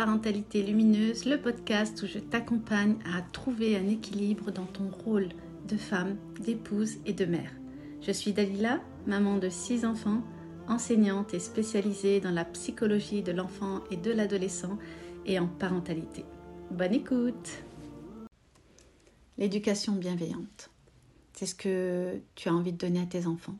[0.00, 5.28] Parentalité Lumineuse, le podcast où je t'accompagne à trouver un équilibre dans ton rôle
[5.68, 7.52] de femme, d'épouse et de mère.
[8.00, 10.22] Je suis Dalila, maman de six enfants,
[10.68, 14.78] enseignante et spécialisée dans la psychologie de l'enfant et de l'adolescent
[15.26, 16.24] et en parentalité.
[16.70, 17.62] Bonne écoute
[19.36, 20.70] L'éducation bienveillante,
[21.34, 23.58] c'est ce que tu as envie de donner à tes enfants.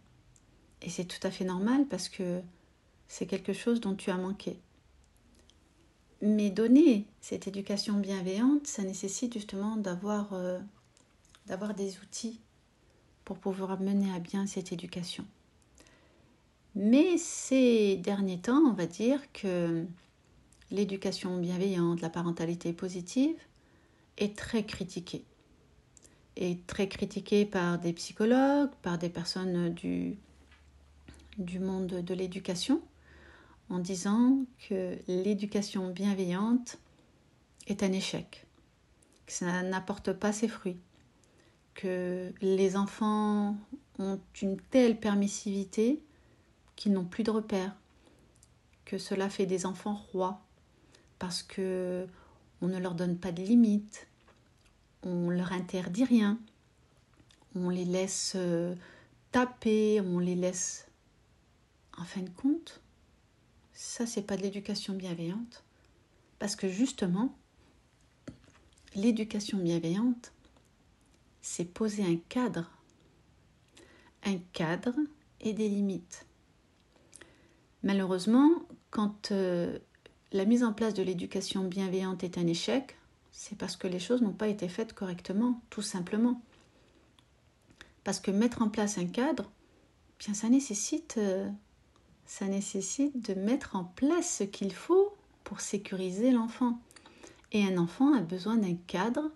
[0.81, 2.41] Et c'est tout à fait normal parce que
[3.09, 4.59] c'est quelque chose dont tu as manqué.
[6.23, 10.59] Mais donner cette éducation bienveillante, ça nécessite justement d'avoir euh,
[11.47, 12.41] d'avoir des outils
[13.25, 15.25] pour pouvoir mener à bien cette éducation.
[16.75, 19.85] Mais ces derniers temps, on va dire que
[20.71, 23.37] l'éducation bienveillante, la parentalité positive
[24.19, 25.25] est très critiquée.
[26.37, 30.19] Est très critiquée par des psychologues, par des personnes du
[31.59, 32.83] monde de l'éducation
[33.71, 36.79] en disant que l'éducation bienveillante
[37.69, 38.47] est un échec,
[39.27, 40.81] que ça n'apporte pas ses fruits,
[41.75, 43.57] que les enfants
[43.99, 46.03] ont une telle permissivité
[46.75, 47.77] qu'ils n'ont plus de repères,
[48.85, 50.43] que cela fait des enfants rois
[51.21, 52.07] parce que
[52.63, 54.09] on ne leur donne pas de limites,
[55.03, 56.39] on leur interdit rien,
[57.55, 58.75] on les laisse euh,
[59.31, 60.89] taper, on les laisse
[61.97, 62.81] en fin de compte,
[63.81, 65.65] ça c'est pas de l'éducation bienveillante.
[66.39, 67.35] Parce que justement,
[68.95, 70.33] l'éducation bienveillante,
[71.41, 72.71] c'est poser un cadre.
[74.25, 74.95] Un cadre
[75.41, 76.27] et des limites.
[77.83, 78.51] Malheureusement,
[78.91, 79.79] quand euh,
[80.33, 82.99] la mise en place de l'éducation bienveillante est un échec,
[83.33, 86.43] c'est parce que les choses n'ont pas été faites correctement, tout simplement.
[88.05, 89.51] Parce que mettre en place un cadre,
[90.19, 91.49] bien ça nécessite euh,
[92.31, 96.79] ça nécessite de mettre en place ce qu'il faut pour sécuriser l'enfant.
[97.51, 99.33] Et un enfant a besoin d'un cadre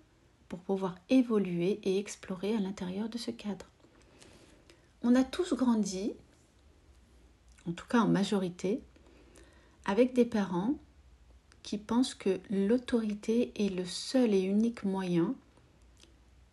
[0.49, 3.67] pour pouvoir évoluer et explorer à l'intérieur de ce cadre.
[5.03, 6.13] On a tous grandi,
[7.69, 8.81] en tout cas en majorité,
[9.87, 10.77] avec des parents
[11.65, 15.35] qui pensent que l'autorité est le seul et unique moyen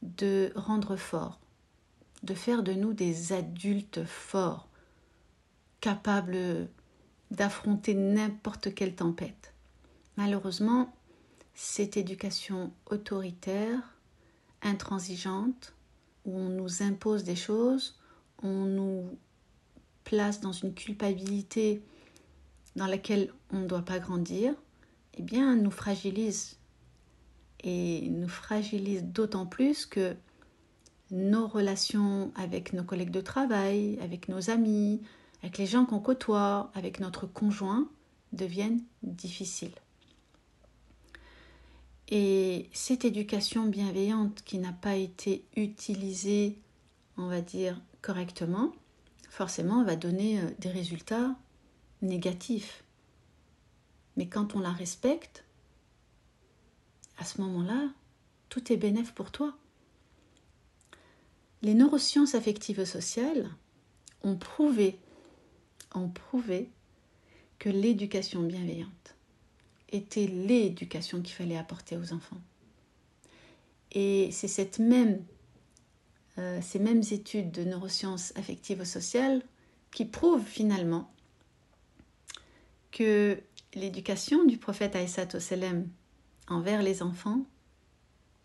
[0.02, 1.40] de rendre fort,
[2.23, 4.68] de faire de nous des adultes forts,
[5.81, 6.69] capable
[7.31, 9.53] d'affronter n'importe quelle tempête.
[10.18, 10.94] Malheureusement,
[11.53, 13.80] cette éducation autoritaire,
[14.62, 15.74] intransigeante,
[16.25, 18.00] où on nous impose des choses,
[18.44, 19.18] on nous
[20.03, 21.84] place dans une culpabilité
[22.75, 24.53] dans laquelle on ne doit pas grandir,
[25.16, 26.58] eh bien, nous fragilise.
[27.64, 30.16] Et nous fragilise d'autant plus que
[31.12, 35.02] nos relations avec nos collègues de travail, avec nos amis,
[35.41, 37.90] avec les gens qu'on côtoie, avec notre conjoint,
[38.34, 39.74] deviennent difficiles.
[42.09, 46.57] Et cette éducation bienveillante qui n'a pas été utilisée,
[47.18, 48.74] on va dire, correctement,
[49.29, 51.35] forcément va donner euh, des résultats
[52.02, 52.84] négatifs.
[54.18, 55.46] Mais quand on la respecte,
[57.18, 57.90] à ce moment-là,
[58.50, 59.56] tout est bénéf pour toi.
[61.62, 63.50] Les neurosciences affectives sociales
[64.23, 65.00] ont prouvé
[65.94, 66.69] ont prouvé
[67.59, 69.16] que l'éducation bienveillante
[69.91, 72.41] était l'éducation qu'il fallait apporter aux enfants.
[73.91, 75.24] Et c'est cette même,
[76.38, 79.44] euh, ces mêmes études de neurosciences affectives sociales
[79.91, 81.12] qui prouvent finalement
[82.91, 83.41] que
[83.73, 85.90] l'éducation du prophète Aïssat Selem
[86.47, 87.46] envers les enfants,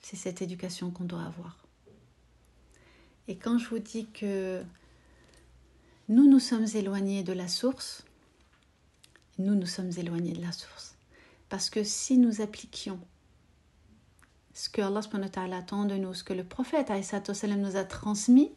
[0.00, 1.66] c'est cette éducation qu'on doit avoir.
[3.28, 4.62] Et quand je vous dis que
[6.08, 8.04] nous nous sommes éloignés de la source,
[9.38, 10.94] nous nous sommes éloignés de la source.
[11.48, 13.00] Parce que si nous appliquions
[14.54, 18.50] ce que Allah attend de nous, ce que le prophète nous a transmis,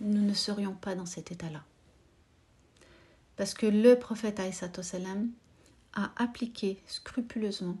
[0.00, 1.62] nous ne serions pas dans cet état-là.
[3.36, 7.76] Parce que le prophète a appliqué scrupuleusement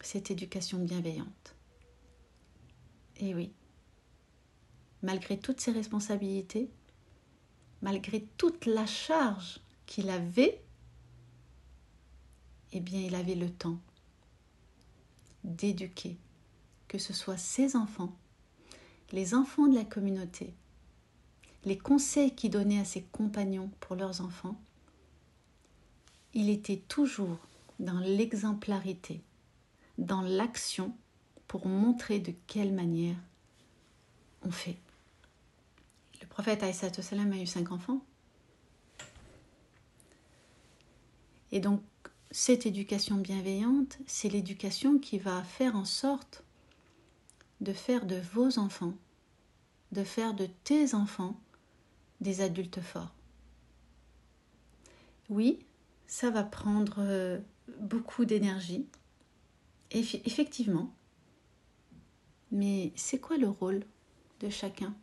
[0.00, 1.54] cette éducation bienveillante.
[3.18, 3.52] Et oui,
[5.02, 6.70] malgré toutes ses responsabilités,
[7.84, 10.58] malgré toute la charge qu'il avait,
[12.72, 13.78] eh bien, il avait le temps
[15.44, 16.16] d'éduquer,
[16.88, 18.16] que ce soit ses enfants,
[19.12, 20.54] les enfants de la communauté,
[21.66, 24.58] les conseils qu'il donnait à ses compagnons pour leurs enfants.
[26.32, 27.36] Il était toujours
[27.80, 29.20] dans l'exemplarité,
[29.98, 30.96] dans l'action
[31.46, 33.18] pour montrer de quelle manière
[34.40, 34.78] on fait.
[36.24, 36.64] Le prophète
[37.02, 38.02] salam a eu cinq enfants.
[41.52, 41.82] Et donc,
[42.30, 46.42] cette éducation bienveillante, c'est l'éducation qui va faire en sorte
[47.60, 48.94] de faire de vos enfants,
[49.92, 51.38] de faire de tes enfants
[52.22, 53.14] des adultes forts.
[55.28, 55.58] Oui,
[56.06, 57.38] ça va prendre euh,
[57.80, 58.86] beaucoup d'énergie,
[59.90, 60.90] effectivement.
[62.50, 63.84] Mais c'est quoi le rôle
[64.40, 64.96] de chacun?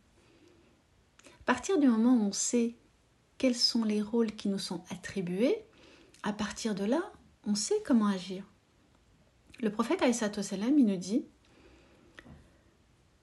[1.44, 2.76] Partir du moment où on sait
[3.38, 5.56] quels sont les rôles qui nous sont attribués,
[6.22, 7.12] à partir de là,
[7.44, 8.44] on sait comment agir.
[9.60, 11.24] Le prophète Aïssato Salam, il nous dit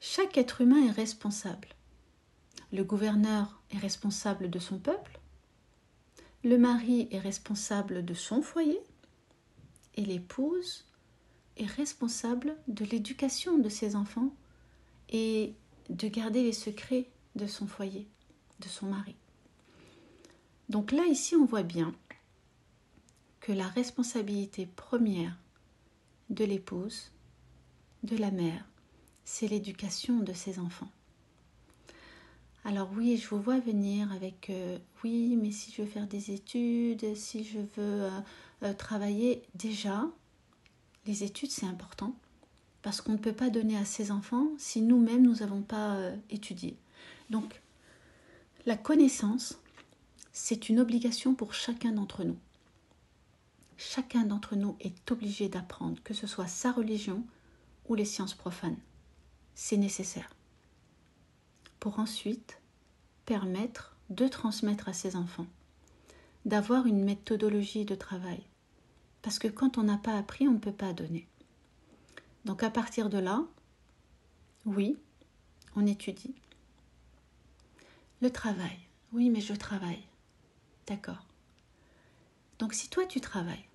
[0.01, 1.69] Chaque être humain est responsable.
[2.73, 5.19] Le gouverneur est responsable de son peuple,
[6.43, 8.79] le mari est responsable de son foyer,
[9.95, 10.85] et l'épouse
[11.57, 14.33] est responsable de l'éducation de ses enfants
[15.09, 15.55] et
[15.89, 17.09] de garder les secrets
[17.39, 18.07] de son foyer,
[18.59, 19.15] de son mari.
[20.67, 21.95] Donc là, ici, on voit bien
[23.39, 25.37] que la responsabilité première
[26.29, 27.11] de l'épouse,
[28.03, 28.65] de la mère,
[29.23, 30.91] c'est l'éducation de ses enfants.
[32.65, 36.31] Alors oui, je vous vois venir avec euh, oui, mais si je veux faire des
[36.31, 38.19] études, si je veux euh,
[38.63, 40.05] euh, travailler, déjà,
[41.05, 42.13] les études c'est important
[42.81, 45.97] parce qu'on ne peut pas donner à ses enfants si nous-mêmes nous n'avons pas
[46.29, 46.77] étudié.
[47.29, 47.61] Donc,
[48.65, 49.59] la connaissance,
[50.31, 52.37] c'est une obligation pour chacun d'entre nous
[53.79, 57.23] chacun d'entre nous est obligé d'apprendre, que ce soit sa religion
[57.87, 58.77] ou les sciences profanes.
[59.55, 60.29] C'est nécessaire.
[61.79, 62.59] Pour ensuite
[63.25, 65.47] permettre de transmettre à ses enfants,
[66.45, 68.43] d'avoir une méthodologie de travail.
[69.21, 71.27] Parce que quand on n'a pas appris, on ne peut pas donner.
[72.43, 73.45] Donc à partir de là,
[74.65, 74.97] oui,
[75.75, 76.35] on étudie.
[78.21, 78.77] Le travail.
[79.13, 80.03] Oui, mais je travaille.
[80.87, 81.25] D'accord.
[82.59, 83.65] Donc si toi tu travailles,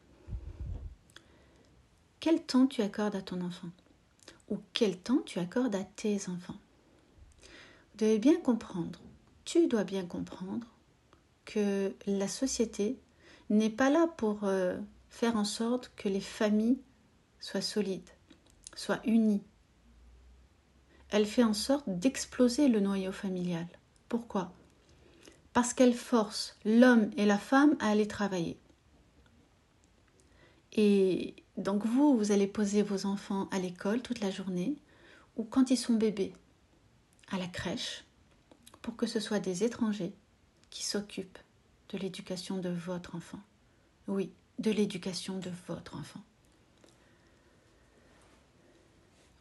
[2.20, 3.70] quel temps tu accordes à ton enfant?
[4.50, 6.56] Ou quel temps tu accordes à tes enfants?
[7.42, 8.98] Vous devez bien comprendre,
[9.44, 10.66] tu dois bien comprendre
[11.46, 12.98] que la société
[13.48, 14.76] n'est pas là pour euh,
[15.08, 16.80] faire en sorte que les familles
[17.40, 18.10] soient solides,
[18.74, 19.42] soient unies.
[21.10, 23.66] Elle fait en sorte d'exploser le noyau familial.
[24.14, 24.52] Pourquoi?
[25.54, 28.60] Parce qu'elle force l'homme et la femme à aller travailler.
[30.72, 34.76] Et donc vous, vous allez poser vos enfants à l'école toute la journée
[35.34, 36.32] ou quand ils sont bébés
[37.32, 38.04] à la crèche
[38.82, 40.14] pour que ce soit des étrangers
[40.70, 41.40] qui s'occupent
[41.88, 43.40] de l'éducation de votre enfant.
[44.06, 44.30] Oui,
[44.60, 46.22] de l'éducation de votre enfant.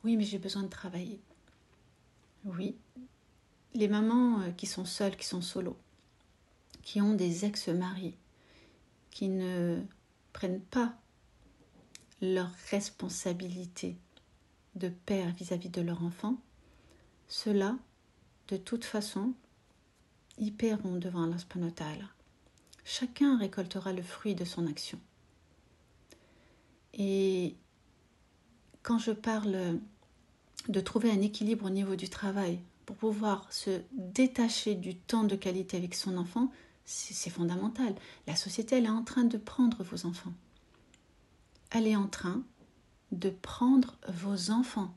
[0.04, 1.22] Oui, mais j'ai besoin de travailler.
[2.44, 2.76] Oui,
[3.74, 5.78] les mamans euh, qui sont seules, qui sont solos,
[6.82, 8.16] qui ont des ex-maris,
[9.12, 9.82] qui ne
[10.32, 10.94] prennent pas
[12.22, 13.98] leur responsabilité
[14.76, 16.38] de père vis-à-vis de leur enfant,
[17.28, 17.78] ceux-là,
[18.48, 19.34] de toute façon,
[20.38, 22.08] y paieront devant l'Aspanotal.
[22.86, 25.00] Chacun récoltera le fruit de son action.
[26.94, 27.56] Et
[28.82, 29.80] quand je parle
[30.68, 35.36] de trouver un équilibre au niveau du travail pour pouvoir se détacher du temps de
[35.36, 36.52] qualité avec son enfant,
[36.86, 37.96] c'est fondamental.
[38.28, 40.34] La société, elle est en train de prendre vos enfants
[41.74, 42.44] elle est en train
[43.12, 44.94] de prendre vos enfants.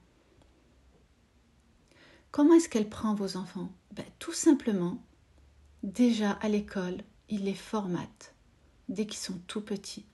[2.31, 3.71] Comment est-ce qu'elle prend vos enfants?
[3.93, 5.03] Ben, Tout simplement,
[5.83, 6.99] déjà à l'école,
[7.31, 8.35] il les formate,
[8.91, 10.05] dès qu'ils sont tout petits,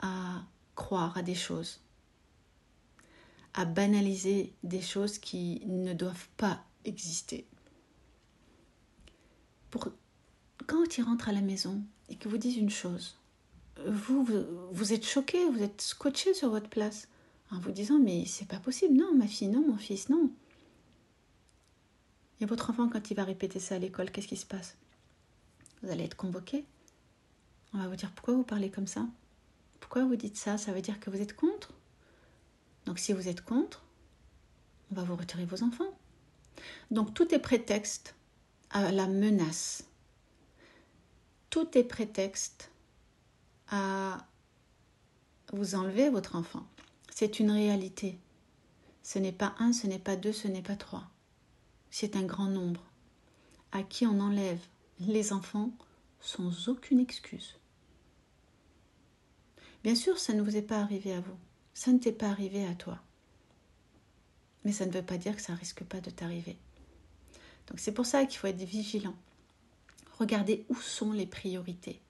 [0.00, 0.42] à
[0.74, 1.80] croire à des choses,
[3.54, 7.46] à banaliser des choses qui ne doivent pas exister.
[9.70, 9.88] Pour,
[10.66, 13.18] quand ils rentrent à la maison et que vous disent une chose,
[13.86, 14.26] vous,
[14.70, 17.08] vous, êtes choqué, vous êtes scotché sur votre place
[17.50, 20.30] en vous disant mais c'est pas possible, non, ma fille, non, mon fils, non.
[22.40, 24.76] Et votre enfant, quand il va répéter ça à l'école, qu'est-ce qui se passe?
[25.82, 26.64] Vous allez être convoqué.
[27.72, 29.06] On va vous dire pourquoi vous parlez comme ça?
[29.80, 30.58] Pourquoi vous dites ça?
[30.58, 31.72] Ça veut dire que vous êtes contre?
[32.86, 33.84] Donc si vous êtes contre,
[34.90, 35.98] on va vous retirer vos enfants.
[36.90, 38.14] Donc tout est prétexte
[38.70, 39.84] à la menace.
[41.50, 42.70] Tout est prétexte
[43.68, 44.26] à
[45.52, 46.66] vous enlever votre enfant.
[47.14, 48.18] C'est une réalité.
[49.02, 51.04] Ce n'est pas un, ce n'est pas deux, ce n'est pas trois.
[51.90, 52.82] C'est un grand nombre
[53.72, 54.60] à qui on enlève
[55.00, 55.70] les enfants
[56.20, 57.56] sans aucune excuse.
[59.82, 61.36] Bien sûr, ça ne vous est pas arrivé à vous.
[61.74, 62.98] Ça ne t'est pas arrivé à toi.
[64.64, 66.56] Mais ça ne veut pas dire que ça ne risque pas de t'arriver.
[67.66, 69.14] Donc c'est pour ça qu'il faut être vigilant.
[70.18, 72.00] Regardez où sont les priorités.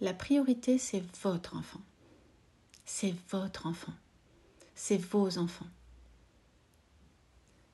[0.00, 1.80] La priorité, c'est votre enfant.
[2.84, 3.94] C'est votre enfant.
[4.74, 5.66] C'est vos enfants.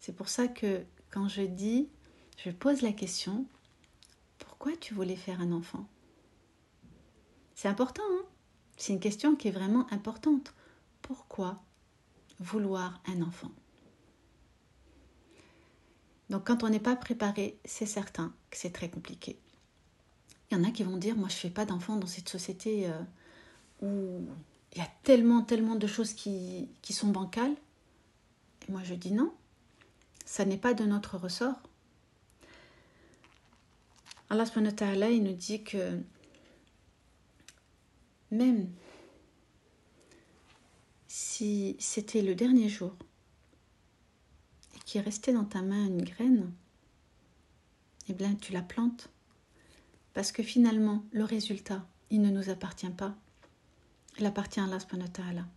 [0.01, 1.89] C'est pour ça que quand je dis,
[2.39, 3.47] je pose la question,
[4.39, 5.87] pourquoi tu voulais faire un enfant?
[7.55, 8.25] C'est important, hein?
[8.77, 10.53] C'est une question qui est vraiment importante.
[11.05, 11.61] Pourquoi
[12.41, 13.51] vouloir un enfant?
[16.31, 19.39] Donc quand on n'est pas préparé, c'est certain que c'est très compliqué.
[20.51, 22.31] Il y en a qui vont dire, moi je ne fais pas d'enfant dans cette
[22.31, 23.03] société euh,
[23.83, 24.27] où
[24.73, 27.55] il y a tellement, tellement de choses qui, sont bancales.
[28.67, 29.31] Et moi je dis non,
[30.25, 31.61] ça n'est pas de notre ressort.
[34.31, 36.01] Allah il nous dit que
[38.31, 38.71] même
[41.17, 42.93] si c'était le dernier jour
[44.75, 46.53] et qu'il restait dans ta main une graine,
[48.09, 49.09] eh bien tu la plantes.
[50.13, 53.15] Parce que finalement, le résultat, il ne nous appartient pas.
[54.19, 55.49] Il appartient à Allah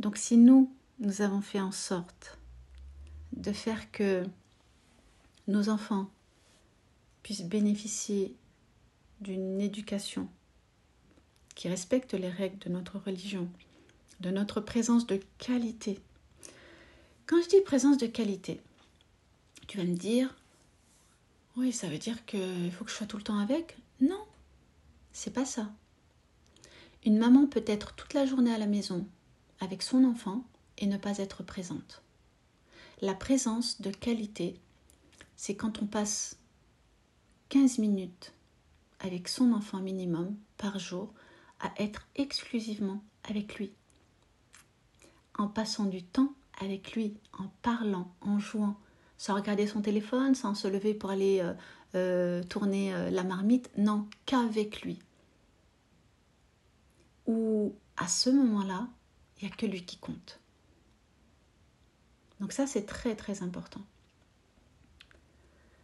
[0.00, 2.36] Donc si nous, nous avons fait en sorte
[3.36, 4.24] de faire que
[5.46, 6.10] nos enfants
[7.22, 8.34] puissent bénéficier
[9.20, 10.28] d'une éducation
[11.54, 13.48] qui respecte les règles de notre religion,
[14.22, 15.98] de notre présence de qualité.
[17.26, 18.60] Quand je dis présence de qualité,
[19.66, 20.34] tu vas me dire,
[21.56, 23.76] oui, ça veut dire qu'il faut que je sois tout le temps avec?
[24.00, 24.24] Non,
[25.12, 25.70] c'est pas ça.
[27.04, 29.06] Une maman peut être toute la journée à la maison
[29.60, 30.44] avec son enfant
[30.78, 32.02] et ne pas être présente.
[33.00, 34.60] La présence de qualité,
[35.36, 36.38] c'est quand on passe
[37.48, 38.32] 15 minutes
[39.00, 41.12] avec son enfant minimum par jour
[41.58, 43.72] à être exclusivement avec lui.
[45.38, 48.76] En passant du temps avec lui, en parlant, en jouant,
[49.16, 51.54] sans regarder son téléphone, sans se lever pour aller euh,
[51.94, 54.98] euh, tourner euh, la marmite, non, qu'avec lui.
[57.26, 58.88] Ou à ce moment-là,
[59.40, 60.40] il n'y a que lui qui compte.
[62.40, 63.82] Donc ça, c'est très très important.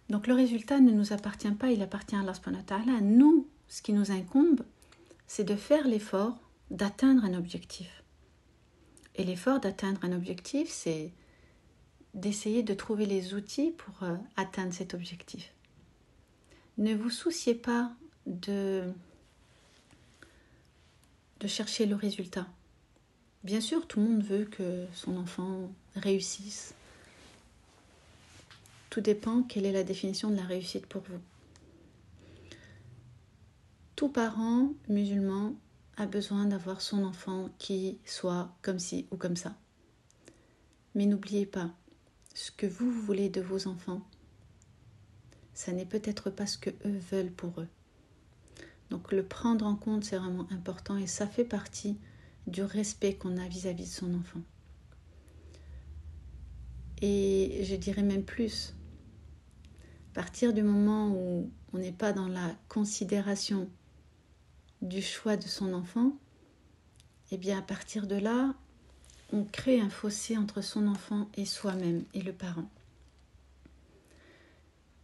[0.08, 3.00] Donc le résultat ne nous appartient pas, il appartient à Allah.
[3.00, 4.62] Nous, ce qui nous incombe,
[5.26, 6.38] c'est de faire l'effort
[6.70, 8.02] d'atteindre un objectif.
[9.18, 11.12] Et l'effort d'atteindre un objectif, c'est
[12.14, 15.52] d'essayer de trouver les outils pour euh, atteindre cet objectif.
[16.78, 17.92] Ne vous souciez pas
[18.26, 18.84] de,
[21.40, 22.46] de chercher le résultat.
[23.42, 26.74] Bien sûr, tout le monde veut que son enfant réussisse.
[28.90, 31.20] Tout dépend quelle est la définition de la réussite pour vous.
[33.96, 35.54] Tout parent musulman
[35.98, 39.56] a besoin d'avoir son enfant qui soit comme ci ou comme ça.
[40.94, 41.70] Mais n'oubliez pas,
[42.34, 44.02] ce que vous voulez de vos enfants,
[45.54, 47.68] ça n'est peut-être pas ce que eux veulent pour eux.
[48.90, 51.98] Donc le prendre en compte, c'est vraiment important et ça fait partie
[52.46, 54.40] du respect qu'on a vis-à-vis de son enfant.
[57.02, 58.74] Et je dirais même plus,
[60.12, 63.68] à partir du moment où on n'est pas dans la considération
[64.82, 66.12] du choix de son enfant,
[67.30, 68.54] eh bien à partir de là,
[69.32, 72.68] on crée un fossé entre son enfant et soi-même et le parent.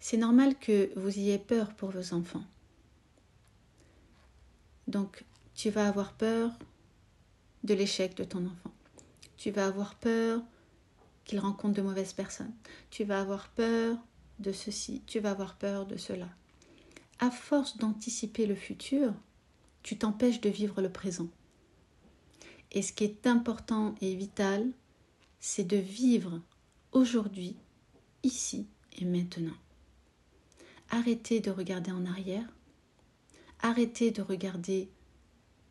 [0.01, 2.45] C'est normal que vous ayez peur pour vos enfants.
[4.87, 6.51] Donc, tu vas avoir peur
[7.63, 8.73] de l'échec de ton enfant.
[9.37, 10.43] Tu vas avoir peur
[11.25, 12.53] qu'il rencontre de mauvaises personnes.
[12.91, 13.97] Tu vas avoir peur
[14.41, 15.03] de ceci.
[15.07, 16.29] Tu vas avoir peur de cela.
[17.19, 19.15] À force d'anticiper le futur,
[19.85, 21.29] tu t'empêches de vivre le présent.
[22.73, 24.69] Et ce qui est important et vital,
[25.39, 26.41] c'est de vivre
[26.91, 27.55] aujourd'hui,
[28.25, 28.67] ici
[28.99, 29.55] et maintenant.
[30.91, 32.49] Arrêtez de regarder en arrière.
[33.61, 34.89] Arrêtez de regarder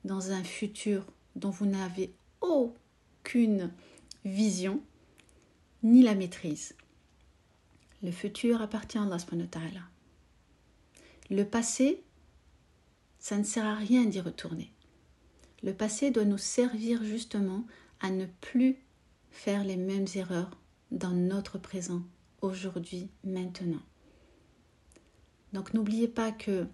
[0.06, 1.06] dans un futur
[1.36, 3.72] dont vous n'avez aucune
[4.26, 4.82] vision
[5.82, 6.76] ni la maîtrise.
[8.04, 9.90] Le futur appartient à Allah.
[11.32, 12.04] Le passé
[13.24, 14.74] ça ne sert à rien d'y retourner.
[15.64, 17.66] Le passé doit nous servir justement
[18.02, 18.76] à ne plus
[19.32, 20.60] faire les mêmes erreurs
[20.92, 22.04] dans notre présent,
[22.42, 23.82] aujourd'hui, maintenant.
[25.54, 26.68] Donc n'oubliez pas que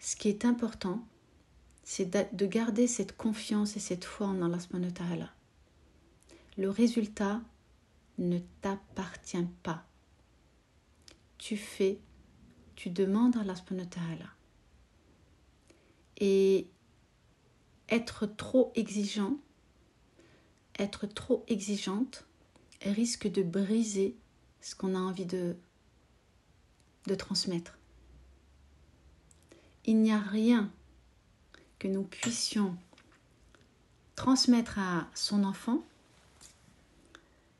[0.00, 1.02] ce qui est important,
[1.82, 5.32] c'est de garder cette confiance et cette foi en Allah
[6.58, 7.40] Le résultat
[8.18, 9.86] ne t'appartient pas.
[11.38, 12.00] Tu fais,
[12.76, 13.88] tu demandes à Allah subhanahu
[16.18, 16.68] et
[17.88, 19.36] être trop exigeant,
[20.78, 22.24] être trop exigeante
[22.82, 24.16] risque de briser
[24.60, 25.56] ce qu'on a envie de,
[27.06, 27.78] de transmettre.
[29.86, 30.70] Il n'y a rien
[31.78, 32.76] que nous puissions
[34.16, 35.84] transmettre à son enfant,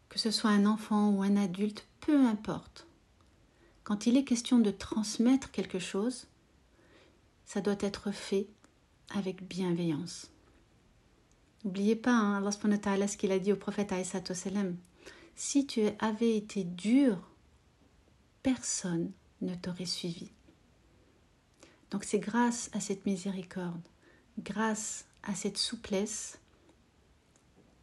[0.09, 2.87] que ce soit un enfant ou un adulte, peu importe.
[3.85, 6.27] Quand il est question de transmettre quelque chose,
[7.49, 8.47] ça doit être fait
[9.09, 10.31] avec bienveillance.
[11.65, 12.45] N'oubliez pas, hein,
[12.85, 14.77] Allah ce qu'il a dit au prophète salam
[15.35, 17.17] si tu avais été dur,
[18.43, 20.31] personne ne t'aurait suivi.
[21.91, 23.89] Donc c'est grâce à cette miséricorde,
[24.39, 26.39] grâce à cette souplesse,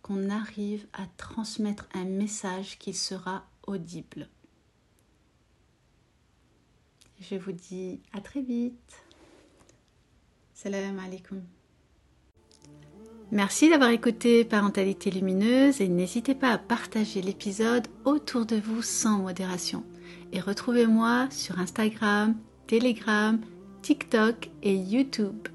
[0.03, 4.29] qu'on arrive à transmettre un message qui sera audible.
[7.19, 9.04] Je vous dis à très vite.
[10.55, 11.41] Salam alaikum.
[13.29, 19.17] Merci d'avoir écouté Parentalité Lumineuse et n'hésitez pas à partager l'épisode autour de vous sans
[19.17, 19.83] modération.
[20.31, 22.35] Et retrouvez-moi sur Instagram,
[22.67, 23.37] Telegram,
[23.81, 25.49] TikTok et YouTube.